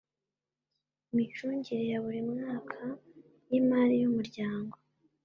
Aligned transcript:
imicungire 1.11 1.83
ya 1.91 1.99
buri 2.03 2.21
mwaka 2.31 2.81
y 3.49 3.53
imari 3.59 3.95
y 4.01 4.07
umuryango 4.09 4.75